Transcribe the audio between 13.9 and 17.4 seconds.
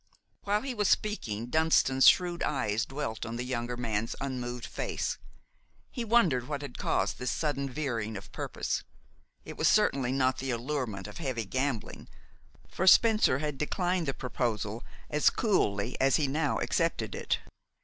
the proposal as coolly as he now accepted it.